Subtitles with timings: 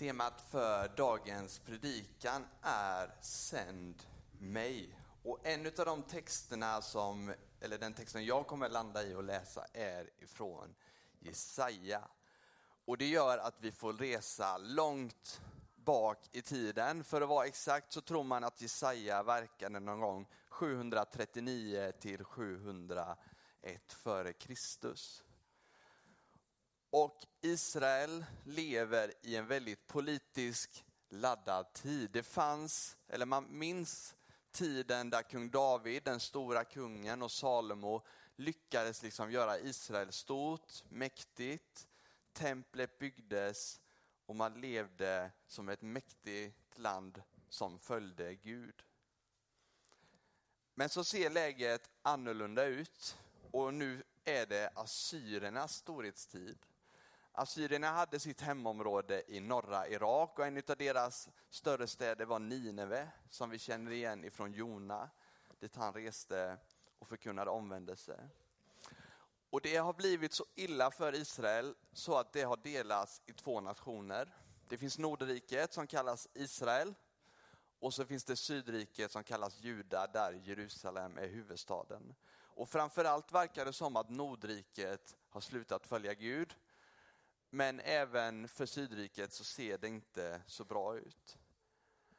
[0.00, 4.02] Temat för dagens predikan är Sänd
[4.38, 4.98] mig.
[5.22, 9.66] Och en av de texterna som, eller den texten jag kommer landa i och läsa
[9.72, 10.74] är ifrån
[11.18, 12.08] Jesaja.
[12.84, 15.40] Och det gör att vi får resa långt
[15.76, 17.04] bak i tiden.
[17.04, 23.16] För att vara exakt så tror man att Jesaja verkade någon gång 739 till 701
[23.88, 25.24] före Kristus.
[26.90, 32.10] Och Israel lever i en väldigt politisk laddad tid.
[32.10, 34.16] Det fanns, eller man minns
[34.50, 38.02] tiden där kung David, den stora kungen och Salomo
[38.36, 41.88] lyckades liksom göra Israel stort, mäktigt.
[42.32, 43.80] Templet byggdes
[44.26, 48.82] och man levde som ett mäktigt land som följde Gud.
[50.74, 53.18] Men så ser läget annorlunda ut
[53.50, 56.58] och nu är det assyriernas storhetstid.
[57.40, 63.08] Assyrierna hade sitt hemområde i norra Irak och en av deras större städer var Nineve
[63.30, 65.10] som vi känner igen ifrån Jona
[65.60, 66.56] dit han reste
[66.98, 68.28] och förkunnade omvändelse.
[69.50, 73.60] Och det har blivit så illa för Israel så att det har delats i två
[73.60, 74.36] nationer.
[74.68, 76.94] Det finns Nordriket som kallas Israel
[77.78, 82.14] och så finns det Sydriket som kallas Juda där Jerusalem är huvudstaden.
[82.32, 86.54] Och framförallt verkar det som att Nordriket har slutat följa Gud
[87.50, 91.38] men även för Sydriket så ser det inte så bra ut.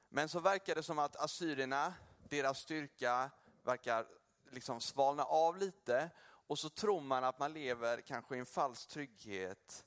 [0.09, 1.93] Men så verkar det som att assyrierna,
[2.29, 3.31] deras styrka
[3.63, 4.07] verkar
[4.49, 8.89] liksom svalna av lite och så tror man att man lever kanske i en falsk
[8.89, 9.85] trygghet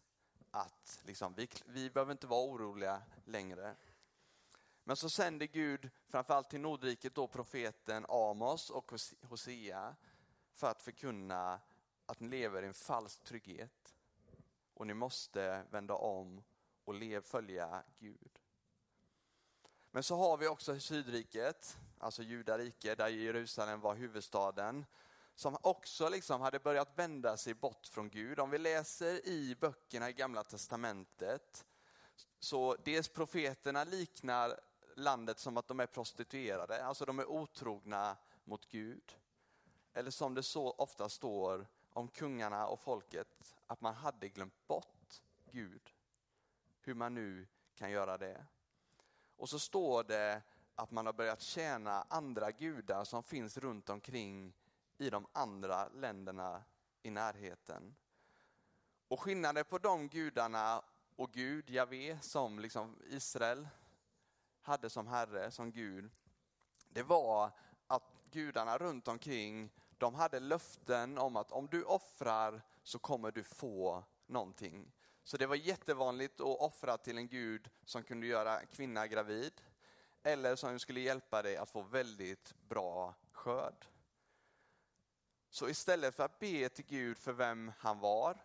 [0.50, 3.76] att liksom, vi, vi behöver inte vara oroliga längre.
[4.84, 9.96] Men så sänder Gud, framförallt till Nordriket, då profeten Amos och Hosea
[10.54, 11.60] för att förkunna
[12.06, 13.94] att ni lever i en falsk trygghet
[14.74, 16.42] och ni måste vända om
[16.84, 18.40] och lev, följa Gud.
[19.90, 24.86] Men så har vi också Sydriket, alltså Judarike, där Jerusalem var huvudstaden,
[25.34, 28.40] som också liksom hade börjat vända sig bort från Gud.
[28.40, 31.64] Om vi läser i böckerna i Gamla Testamentet,
[32.38, 34.60] så dels profeterna liknar
[34.96, 39.16] landet som att de är prostituerade, alltså de är otrogna mot Gud.
[39.92, 45.22] Eller som det så ofta står, om kungarna och folket att man hade glömt bort
[45.52, 45.94] Gud.
[46.80, 48.46] Hur man nu kan göra det.
[49.36, 50.42] Och så står det
[50.74, 54.52] att man har börjat tjäna andra gudar som finns runt omkring
[54.98, 56.64] i de andra länderna
[57.02, 57.94] i närheten.
[59.08, 60.82] Och skillnaden på de gudarna
[61.16, 63.68] och Gud, Javé, som liksom Israel
[64.62, 66.10] hade som herre, som Gud,
[66.88, 67.50] det var
[67.86, 69.70] att gudarna runt omkring
[70.04, 74.92] de hade löften om att om du offrar så kommer du få någonting.
[75.22, 79.52] Så det var jättevanligt att offra till en gud som kunde göra kvinna gravid
[80.22, 83.86] eller som skulle hjälpa dig att få väldigt bra skörd.
[85.50, 88.44] Så istället för att be till Gud för vem han var,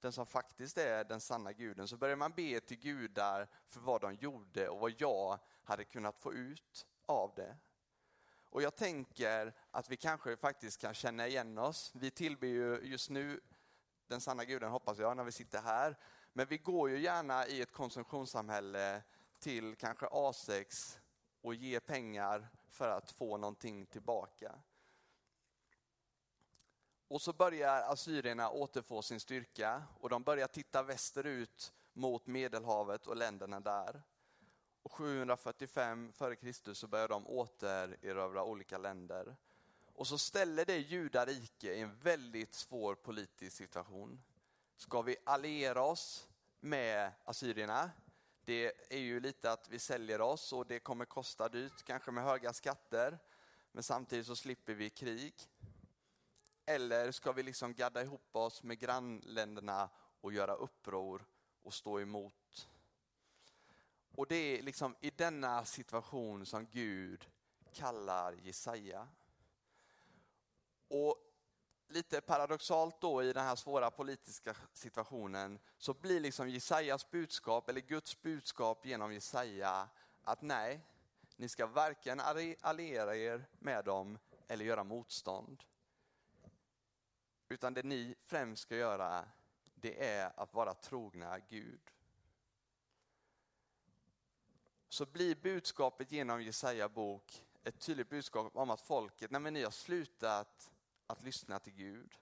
[0.00, 4.00] den som faktiskt är den sanna guden, så börjar man be till gudar för vad
[4.00, 7.56] de gjorde och vad jag hade kunnat få ut av det.
[8.50, 11.92] Och jag tänker att vi kanske faktiskt kan känna igen oss.
[11.94, 13.40] Vi tillber ju just nu
[14.06, 15.96] den sanna guden hoppas jag när vi sitter här.
[16.32, 19.02] Men vi går ju gärna i ett konsumtionssamhälle
[19.38, 20.98] till kanske A6
[21.40, 24.58] och ger pengar för att få någonting tillbaka.
[27.08, 33.16] Och så börjar assyrierna återfå sin styrka och de börjar titta västerut mot Medelhavet och
[33.16, 34.02] länderna där.
[34.86, 36.74] Och 745 f.Kr.
[36.74, 39.36] så börjar de återerövra olika länder.
[39.92, 44.22] Och så ställer det judarike i en väldigt svår politisk situation.
[44.76, 46.28] Ska vi alliera oss
[46.60, 47.90] med assyrierna?
[48.44, 52.24] Det är ju lite att vi säljer oss och det kommer kosta dyrt, kanske med
[52.24, 53.18] höga skatter.
[53.72, 55.34] Men samtidigt så slipper vi krig.
[56.66, 59.88] Eller ska vi liksom gadda ihop oss med grannländerna
[60.20, 61.24] och göra uppror
[61.62, 62.68] och stå emot
[64.16, 67.28] och det är liksom i denna situation som Gud
[67.72, 69.08] kallar Jesaja.
[70.88, 71.16] Och
[71.88, 77.80] lite paradoxalt då i den här svåra politiska situationen så blir liksom Jesajas budskap, eller
[77.80, 79.88] Guds budskap genom Jesaja
[80.22, 80.80] att nej,
[81.36, 82.20] ni ska varken
[82.60, 85.62] alliera er med dem eller göra motstånd.
[87.48, 89.24] Utan det ni främst ska göra,
[89.74, 91.95] det är att vara trogna Gud
[94.88, 99.62] så blir budskapet genom Jesaja bok ett tydligt budskap om att folket, nej men ni
[99.62, 100.70] har slutat
[101.06, 102.14] att lyssna till Gud.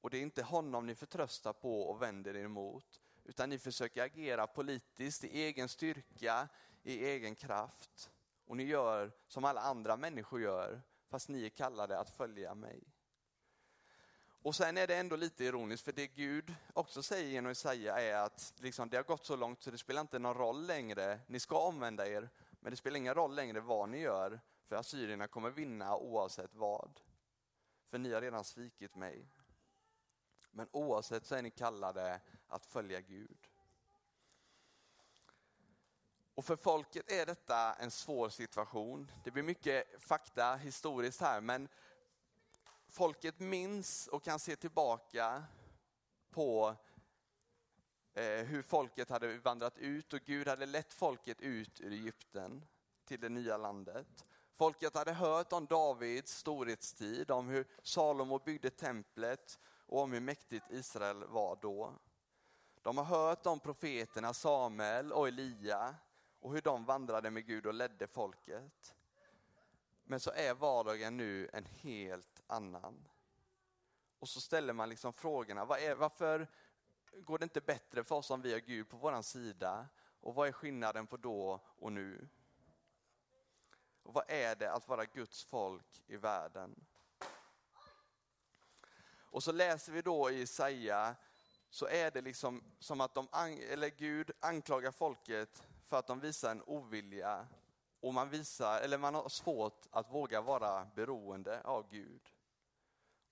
[0.00, 4.02] Och det är inte honom ni förtröstar på och vänder er emot, utan ni försöker
[4.02, 6.48] agera politiskt i egen styrka,
[6.82, 8.10] i egen kraft.
[8.46, 12.82] Och ni gör som alla andra människor gör, fast ni är kallade att följa mig.
[14.42, 18.14] Och sen är det ändå lite ironiskt, för det Gud också säger genom Jesaja är
[18.14, 21.20] att liksom, det har gått så långt så det spelar inte någon roll längre.
[21.26, 22.28] Ni ska omvända er,
[22.60, 27.00] men det spelar ingen roll längre vad ni gör, för assyrierna kommer vinna oavsett vad.
[27.86, 29.28] För ni har redan svikit mig.
[30.50, 33.48] Men oavsett så är ni kallade att följa Gud.
[36.34, 39.10] Och för folket är detta en svår situation.
[39.24, 41.68] Det blir mycket fakta historiskt här, men
[42.88, 45.44] folket minns och kan se tillbaka
[46.30, 46.76] på
[48.14, 52.64] eh, hur folket hade vandrat ut och Gud hade lett folket ut ur Egypten
[53.04, 54.24] till det nya landet.
[54.52, 60.70] Folket hade hört om Davids storhetstid, om hur Salomo byggde templet och om hur mäktigt
[60.70, 61.94] Israel var då.
[62.82, 65.94] De har hört om profeterna Samuel och Elia
[66.40, 68.94] och hur de vandrade med Gud och ledde folket.
[70.04, 73.08] Men så är vardagen nu en helt annan.
[74.18, 76.48] Och så ställer man liksom frågorna, vad är, varför
[77.12, 79.86] går det inte bättre för oss om vi har Gud på vår sida?
[80.20, 82.28] Och vad är skillnaden på då och nu?
[84.02, 86.86] Och vad är det att vara Guds folk i världen?
[89.30, 91.16] Och så läser vi då i Jesaja,
[91.70, 93.28] så är det liksom som att de,
[93.70, 97.46] eller Gud anklagar folket för att de visar en ovilja
[98.00, 102.30] och man, visar, eller man har svårt att våga vara beroende av Gud.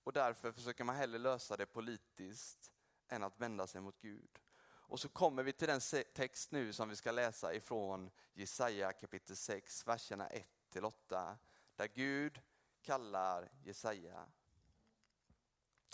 [0.07, 2.71] Och därför försöker man hellre lösa det politiskt
[3.07, 4.39] än att vända sig mot Gud.
[4.63, 5.81] Och så kommer vi till den
[6.13, 11.37] text nu som vi ska läsa ifrån Jesaja kapitel 6, verserna 1 till 8,
[11.75, 12.41] där Gud
[12.81, 14.25] kallar Jesaja.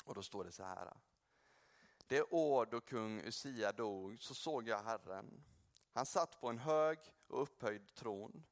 [0.03, 0.93] Och då står det så här.
[2.07, 5.43] Det år då kung Usia dog så såg jag Herren.
[5.93, 8.45] Han satt på en hög och upphöjd tron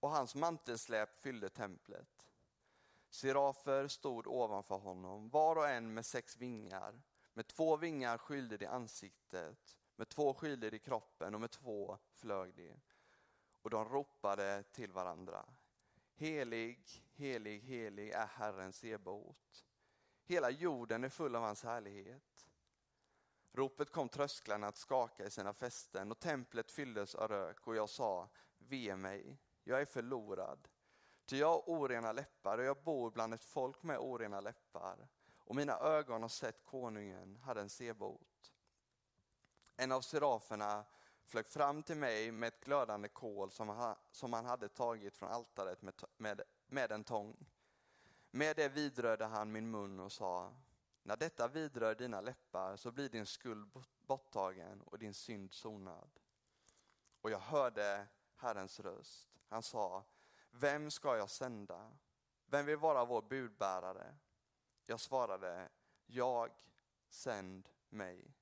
[0.00, 2.28] och hans mantelsläp fyllde templet.
[3.10, 7.02] Serafer stod ovanför honom, var och en med sex vingar.
[7.34, 12.54] Med två vingar skylde de ansiktet, med två skylde de kroppen och med två flög
[12.54, 12.74] de.
[13.62, 15.46] Och de ropade till varandra.
[16.14, 19.64] Helig, helig, helig är Herren Sebaot.
[20.24, 22.48] Hela jorden är full av hans härlighet.
[23.52, 27.88] Ropet kom trösklarna att skaka i sina fästen och templet fylldes av rök och jag
[27.88, 28.28] sa,
[28.58, 30.68] ve mig, jag är förlorad.
[31.28, 35.08] Ty jag har orena läppar och jag bor bland ett folk med orena läppar
[35.38, 38.52] och mina ögon har sett konungen, Herren Sebot.
[39.76, 40.84] En av seraferna
[41.24, 45.30] flög fram till mig med ett glödande kol som han, som han hade tagit från
[45.30, 47.46] altaret med, med, med en tång.
[48.30, 50.52] Med det vidrörde han min mun och sa,
[51.02, 53.70] när detta vidrör dina läppar så blir din skuld
[54.06, 56.10] borttagen och din synd sonad.
[57.20, 59.28] Och jag hörde Herrens röst.
[59.48, 60.04] Han sa,
[60.50, 61.90] vem ska jag sända?
[62.46, 64.14] Vem vill vara vår budbärare?
[64.86, 65.68] Jag svarade,
[66.06, 66.50] jag,
[67.08, 68.34] sänd mig.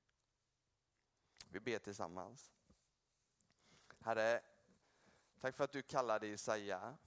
[1.49, 2.51] Vi ber tillsammans.
[3.99, 4.41] Herre,
[5.39, 6.97] tack för att du kallade Jesaja.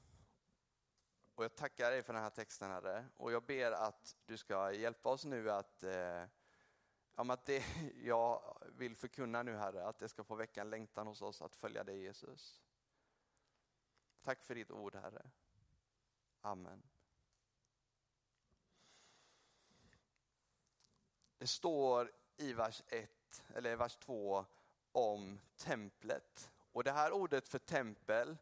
[1.35, 3.06] Och jag tackar dig för den här texten Herre.
[3.17, 6.25] Och jag ber att du ska hjälpa oss nu att, eh,
[7.14, 7.64] att det
[7.97, 11.57] jag vill förkunna nu Herre, att det ska få väcka en längtan hos oss att
[11.57, 12.60] följa dig Jesus.
[14.23, 15.31] Tack för ditt ord Herre.
[16.41, 16.83] Amen.
[21.39, 24.45] Det står i vers 1, eller vers 2
[24.93, 26.50] om templet.
[26.73, 28.37] Och det här ordet för tempel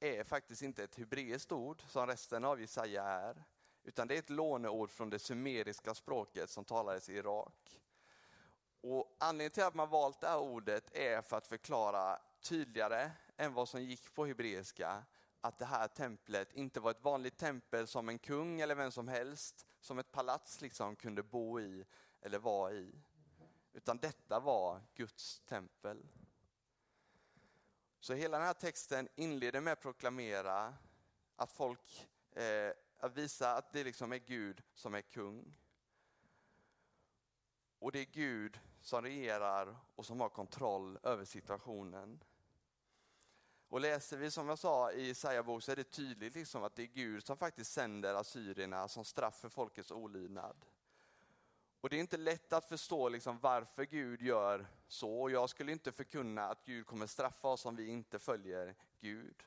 [0.00, 3.44] är faktiskt inte ett hebreiskt ord som resten av Jesaja är.
[3.82, 7.80] Utan det är ett låneord från det sumeriska språket som talades i Irak.
[8.80, 13.54] Och anledningen till att man valt det här ordet är för att förklara tydligare än
[13.54, 15.04] vad som gick på hebreiska
[15.44, 19.08] att det här templet inte var ett vanligt tempel som en kung eller vem som
[19.08, 21.84] helst, som ett palats liksom kunde bo i
[22.20, 22.94] eller vara i.
[23.72, 26.06] Utan detta var Guds tempel.
[28.00, 30.74] Så hela den här texten inleder med att proklamera
[31.36, 35.58] att folk, eh, att visa att det liksom är Gud som är kung.
[37.78, 42.24] Och det är Gud som regerar och som har kontroll över situationen.
[43.72, 46.76] Och läser vi som jag sa i Jesaja bok så är det tydligt liksom att
[46.76, 50.56] det är Gud som faktiskt sänder assyrierna som straff för folkets olydnad.
[51.80, 55.30] Och det är inte lätt att förstå liksom varför Gud gör så.
[55.30, 59.42] Jag skulle inte förkunna att Gud kommer straffa oss om vi inte följer Gud.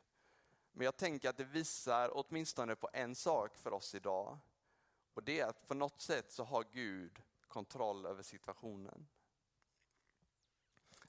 [0.72, 4.38] Men jag tänker att det visar åtminstone på en sak för oss idag.
[5.14, 9.08] Och det är att på något sätt så har Gud kontroll över situationen.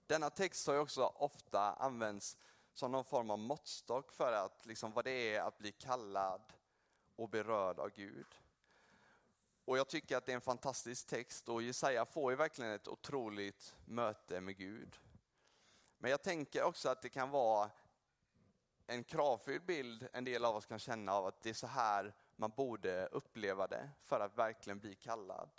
[0.07, 2.37] Denna text har ju också ofta använts
[2.79, 6.53] som någon form av måttstock för att, liksom, vad det är att bli kallad
[7.17, 8.27] och berörd av Gud.
[9.65, 12.89] Och jag tycker att det är en fantastisk text och Jesaja får ju verkligen ett
[12.89, 14.97] otroligt möte med Gud.
[15.99, 17.71] Men jag tänker också att det kan vara
[18.87, 22.15] en kravfylld bild en del av oss kan känna av att det är så här
[22.37, 25.51] man borde uppleva det för att verkligen bli kallad.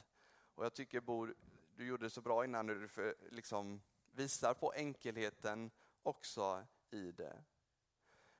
[0.55, 1.27] Och jag tycker Bo,
[1.75, 3.81] du gjorde det så bra innan när du för, liksom
[4.11, 5.71] visar på enkelheten
[6.03, 7.43] också i det.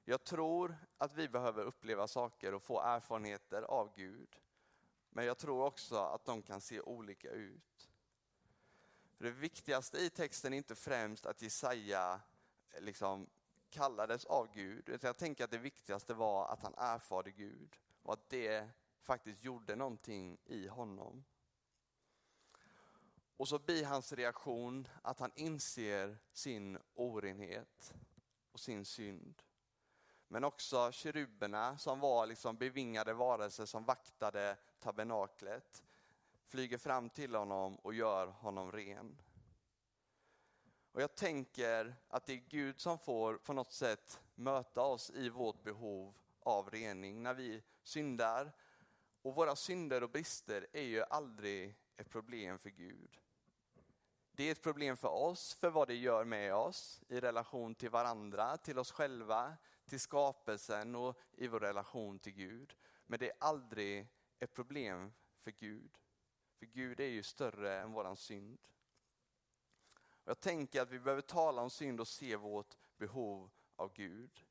[0.05, 4.41] Jag tror att vi behöver uppleva saker och få erfarenheter av Gud.
[5.09, 7.89] Men jag tror också att de kan se olika ut.
[9.17, 12.21] Det viktigaste i texten är inte främst att Jesaja
[12.71, 13.29] eh, liksom
[13.69, 14.89] kallades av Gud.
[14.89, 18.69] Utan jag tänker att det viktigaste var att han erfarde Gud och att det
[19.01, 21.23] faktiskt gjorde någonting i honom.
[23.37, 27.93] Och så blir hans reaktion att han inser sin orenhet
[28.57, 29.43] och sin synd.
[30.27, 35.83] Men också keruberna som var liksom bevingade varelser som vaktade tabernaklet
[36.43, 39.17] flyger fram till honom och gör honom ren.
[40.91, 45.29] Och jag tänker att det är Gud som får på något sätt möta oss i
[45.29, 48.51] vårt behov av rening när vi syndar.
[49.21, 53.21] Och våra synder och brister är ju aldrig ett problem för Gud.
[54.37, 57.89] Det är ett problem för oss, för vad det gör med oss i relation till
[57.89, 62.75] varandra, till oss själva, till skapelsen och i vår relation till Gud.
[63.05, 64.07] Men det är aldrig
[64.39, 65.97] ett problem för Gud.
[66.59, 68.59] För Gud är ju större än våran synd.
[70.23, 74.45] Jag tänker att vi behöver tala om synd och se vårt behov av Gud.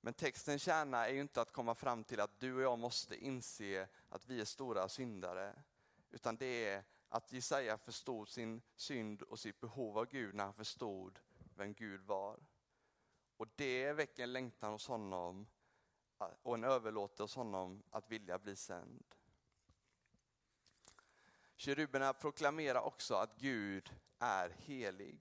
[0.00, 3.16] Men textens kärna är ju inte att komma fram till att du och jag måste
[3.16, 5.62] inse att vi är stora syndare.
[6.10, 6.84] Utan det är
[7.16, 11.18] att Jesaja förstod sin synd och sitt behov av Gud när han förstod
[11.54, 12.40] vem Gud var.
[13.36, 15.46] Och det väcker en längtan hos honom
[16.42, 19.04] och en överlåtelse hos honom att vilja bli sänd.
[21.56, 25.20] Keruberna proklamerar också att Gud är helig.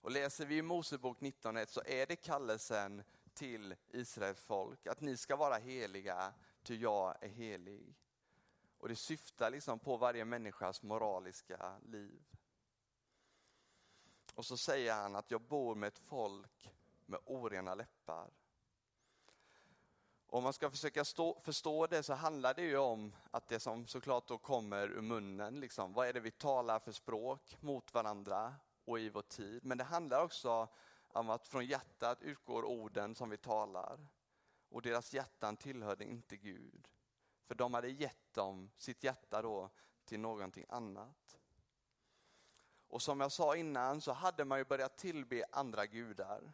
[0.00, 3.02] Och läser vi i Mosebok 19.1 så är det kallelsen
[3.34, 8.01] till Israels folk att ni ska vara heliga, ty jag är helig.
[8.82, 12.22] Och det syftar liksom på varje människas moraliska liv.
[14.34, 16.74] Och så säger han att jag bor med ett folk
[17.06, 18.30] med orena läppar.
[20.26, 23.86] Om man ska försöka stå, förstå det så handlar det ju om att det som
[23.86, 28.54] såklart då kommer ur munnen, liksom, vad är det vi talar för språk mot varandra
[28.84, 29.64] och i vår tid.
[29.64, 30.68] Men det handlar också
[31.08, 34.06] om att från hjärtat utgår orden som vi talar.
[34.68, 36.88] Och deras hjärtan tillhörde inte Gud.
[37.42, 39.70] För de hade gett dem sitt hjärta då
[40.04, 41.38] till någonting annat.
[42.88, 46.52] Och som jag sa innan så hade man ju börjat tillbe andra gudar.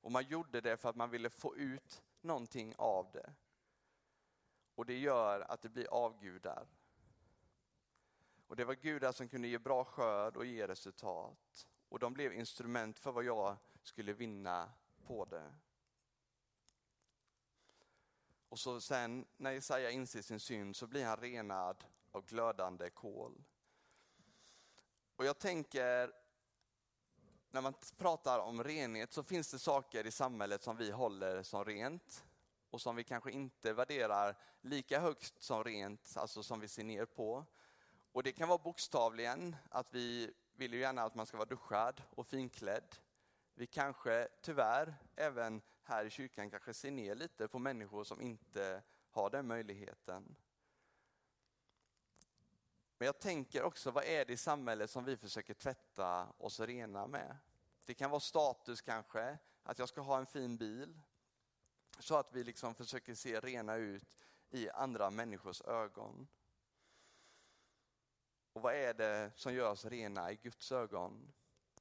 [0.00, 3.34] Och man gjorde det för att man ville få ut någonting av det.
[4.74, 6.66] Och det gör att det blir avgudar.
[8.46, 11.68] Och det var gudar som kunde ge bra skörd och ge resultat.
[11.88, 14.72] Och de blev instrument för vad jag skulle vinna
[15.06, 15.54] på det.
[18.52, 23.44] Och så sen när Jesaja inser sin synd så blir han renad av glödande kol.
[25.16, 26.12] Och jag tänker,
[27.50, 31.64] när man pratar om renhet så finns det saker i samhället som vi håller som
[31.64, 32.24] rent
[32.70, 37.04] och som vi kanske inte värderar lika högt som rent, alltså som vi ser ner
[37.04, 37.46] på.
[38.12, 42.02] Och det kan vara bokstavligen att vi vill ju gärna att man ska vara duschad
[42.10, 42.96] och finklädd.
[43.54, 48.82] Vi kanske tyvärr även här i kyrkan kanske ser ner lite på människor som inte
[49.10, 50.36] har den möjligheten.
[52.98, 57.06] Men jag tänker också, vad är det i samhället som vi försöker tvätta oss rena
[57.06, 57.36] med?
[57.86, 61.00] Det kan vara status kanske, att jag ska ha en fin bil.
[61.98, 66.28] Så att vi liksom försöker se rena ut i andra människors ögon.
[68.52, 71.32] Och vad är det som gör oss rena i Guds ögon?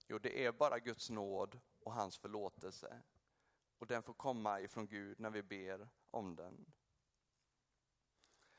[0.08, 3.02] Jo, det är bara Guds nåd och hans förlåtelse.
[3.82, 6.66] Och den får komma ifrån Gud när vi ber om den.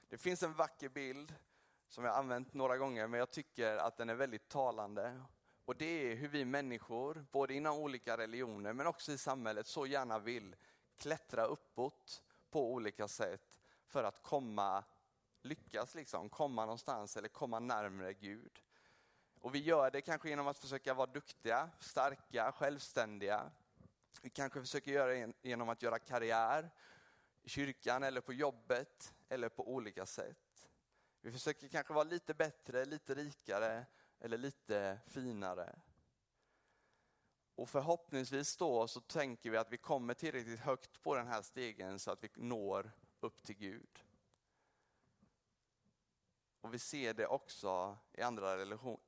[0.08, 1.34] Det finns en vacker bild
[1.88, 5.22] som jag använt några gånger, men jag tycker att den är väldigt talande.
[5.64, 9.86] Och det är hur vi människor, både inom olika religioner men också i samhället, så
[9.86, 10.56] gärna vill
[10.96, 14.84] klättra uppåt på olika sätt för att komma,
[15.42, 18.62] lyckas liksom, komma någonstans eller komma närmre Gud.
[19.40, 23.50] Och vi gör det kanske genom att försöka vara duktiga, starka, självständiga.
[24.20, 26.70] Vi kanske försöker göra det genom att göra karriär
[27.42, 30.70] i kyrkan eller på jobbet eller på olika sätt.
[31.20, 33.86] Vi försöker kanske vara lite bättre, lite rikare
[34.20, 35.80] eller lite finare.
[37.54, 41.98] Och förhoppningsvis då så tänker vi att vi kommer tillräckligt högt på den här stegen
[41.98, 44.04] så att vi når upp till Gud.
[46.60, 48.56] Och vi ser det också i andra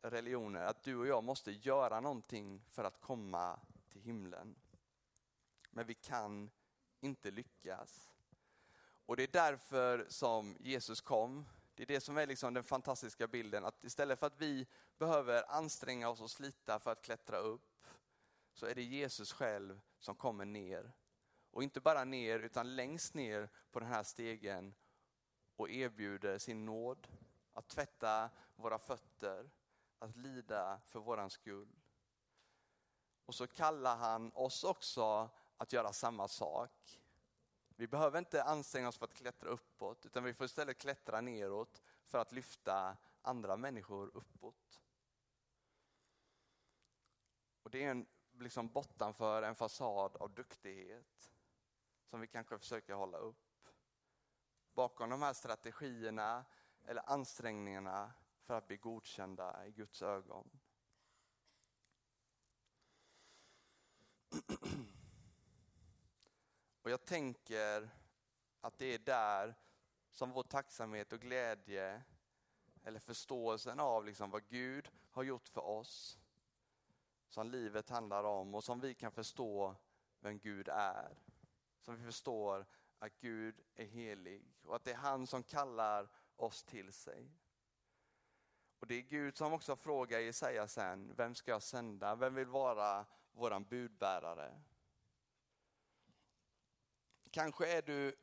[0.03, 4.57] religioner, att du och jag måste göra någonting för att komma till himlen.
[5.76, 6.50] Men vi kan
[7.00, 8.11] inte lyckas.
[9.07, 11.47] Och det är därför som Jesus kom.
[11.75, 14.66] Det är det som är liksom den fantastiska bilden, att istället för att vi
[14.99, 17.87] behöver anstränga oss och slita för att klättra upp,
[18.52, 20.93] så är det Jesus själv som kommer ner.
[21.50, 24.75] Och inte bara ner, utan längst ner på den här stegen
[25.57, 27.09] och erbjuder sin nåd,
[27.52, 29.50] att tvätta våra fötter,
[29.99, 31.69] att lida för våran skull.
[33.26, 37.01] Och så kallar han oss också att göra samma sak.
[37.77, 41.83] Vi behöver inte anstränga oss för att klättra uppåt, utan vi får istället klättra neråt
[42.05, 44.83] för att lyfta andra människor uppåt.
[47.63, 48.07] Och Det är en,
[48.39, 51.33] liksom bortanför en fasad av duktighet
[52.05, 53.69] som vi kanske försöker hålla upp.
[54.75, 56.45] Bakom de här strategierna
[56.85, 60.51] eller ansträngningarna för att bli godkända i Guds ögon.
[66.85, 67.91] Och jag tänker
[68.61, 69.55] att det är där
[70.11, 72.03] som vår tacksamhet och glädje
[72.83, 76.19] eller förståelsen av liksom vad Gud har gjort för oss,
[77.29, 79.76] som livet handlar om och som vi kan förstå
[80.21, 81.17] vem Gud är.
[81.81, 82.67] Som vi förstår
[82.99, 87.31] att Gud är helig och att det är han som kallar oss till sig.
[88.79, 92.14] Och Det är Gud som också frågar Jesaja sen, vem ska jag sända?
[92.14, 94.61] Vem vill vara våran budbärare?
[97.35, 98.17] Kanske är du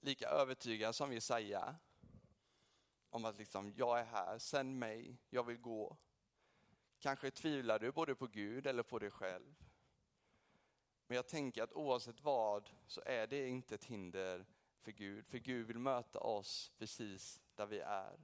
[0.00, 1.76] lika övertygad som Jesaja
[3.10, 5.96] om att liksom, jag är här, sänd mig, jag vill gå.
[6.98, 9.54] Kanske tvivlar du både på Gud eller på dig själv.
[11.06, 14.46] Men jag tänker att oavsett vad så är det inte ett hinder
[14.80, 18.20] för Gud, för Gud vill möta oss precis där vi är.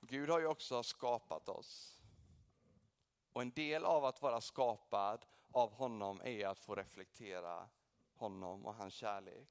[0.00, 2.02] Gud har ju också skapat oss.
[3.32, 7.68] Och en del av att vara skapad av honom är att få reflektera
[8.20, 9.48] honom och hans kärlek.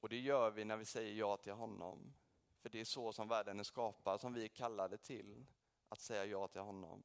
[0.00, 2.14] Och det gör vi när vi säger ja till honom.
[2.60, 5.46] För det är så som världen är skapad, som vi är kallade till
[5.88, 7.02] att säga ja till honom.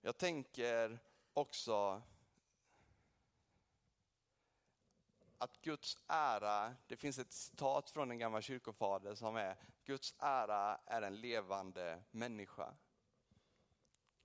[0.00, 0.98] Jag tänker
[1.32, 2.02] också
[5.38, 10.80] att Guds ära, det finns ett citat från en gammal kyrkofader som är Guds ära
[10.86, 12.74] är en levande människa.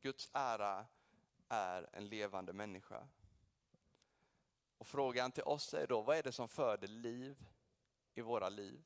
[0.01, 0.85] Guds ära
[1.49, 3.07] är en levande människa.
[4.77, 7.45] Och frågan till oss är då, vad är det som föder liv
[8.13, 8.83] i våra liv?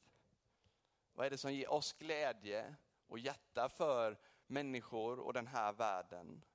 [1.13, 2.75] Vad är det som ger oss glädje
[3.07, 6.45] och hjärta för människor och den här världen?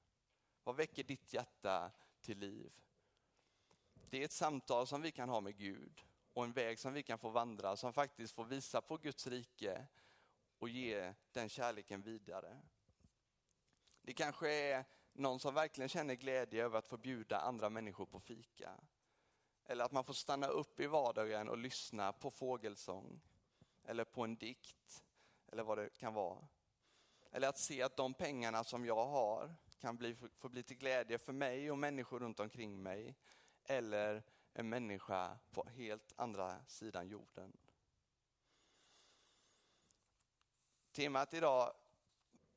[0.64, 1.90] Vad väcker ditt hjärta
[2.21, 2.73] till liv?
[4.11, 7.03] Det är ett samtal som vi kan ha med Gud och en väg som vi
[7.03, 9.87] kan få vandra som faktiskt får visa på Guds rike
[10.59, 12.61] och ge den kärleken vidare.
[14.03, 14.85] Det kanske är
[15.18, 18.81] någon som verkligen känner glädje över att få bjuda andra människor på fika.
[19.64, 23.20] Eller att man får stanna upp i vardagen och lyssna på fågelsång.
[23.85, 25.05] Eller på en dikt.
[25.46, 26.48] Eller vad det kan vara.
[27.31, 31.18] Eller att se att de pengarna som jag har kan bli, få bli till glädje
[31.18, 33.16] för mig och människor runt omkring mig.
[33.64, 37.57] Eller en människa på helt andra sidan jorden.
[40.92, 41.72] Temat idag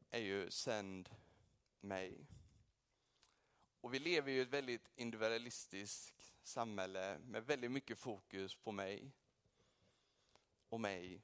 [0.10, 1.10] är ju Sänd
[1.82, 2.28] mig.
[3.82, 9.12] Och vi lever i ett väldigt individualistiskt samhälle med väldigt mycket fokus på mig
[10.70, 11.22] och mig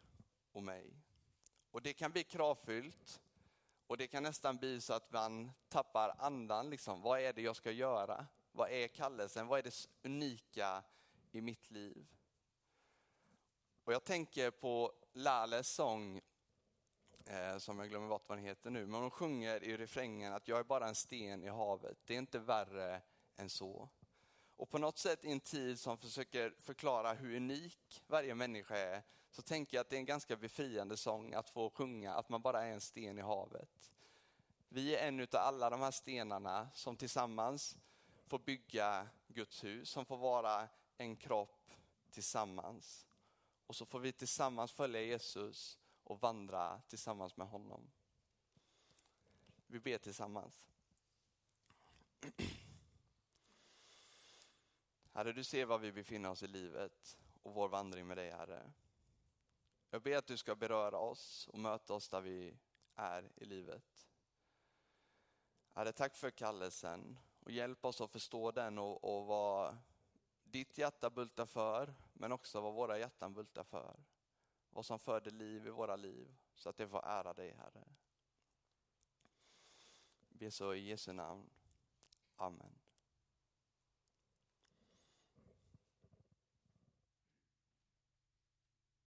[0.52, 0.94] och mig.
[1.72, 3.22] Och det kan bli kravfyllt
[3.88, 6.70] och det kan nästan bli så att man tappar andan.
[6.70, 7.02] Liksom.
[7.02, 8.28] Vad är det jag ska göra?
[8.52, 9.48] Vad är kallelsen?
[9.48, 10.84] Vad är det unika
[11.32, 12.08] i mitt liv?
[13.84, 16.22] Och jag tänker på Lales sång
[17.26, 20.48] Eh, som jag glömmer bort vad den heter nu, men hon sjunger i refrängen att
[20.48, 21.98] jag är bara en sten i havet.
[22.06, 23.02] Det är inte värre
[23.38, 23.90] än så.
[24.56, 29.04] Och på något sätt i en tid som försöker förklara hur unik varje människa är,
[29.32, 32.42] så tänker jag att det är en ganska befriande sång att få sjunga att man
[32.42, 33.92] bara är en sten i havet.
[34.70, 37.78] Vi är en av alla de här stenarna som tillsammans
[38.28, 41.72] får bygga Guds hus, som får vara en kropp
[42.12, 43.08] tillsammans.
[43.68, 47.92] Och så får vi tillsammans följa Jesus och vandra tillsammans med honom.
[49.68, 50.66] Vi ber tillsammans.
[55.12, 58.72] Herre, du ser var vi befinner oss i livet och vår vandring med dig, Herre.
[59.90, 62.58] Jag ber att du ska beröra oss och möta oss där vi
[62.96, 64.08] är i livet.
[65.74, 69.78] Herre, tack för kallelsen och hjälp oss att förstå den och, och vad
[70.44, 74.00] ditt hjärta bultar för, men också vad våra hjärtan bultar för
[74.76, 77.84] och som föder liv i våra liv, så att det får ära dig, Herre.
[80.30, 81.50] Vi ber så i Jesu namn.
[82.36, 82.85] Amen.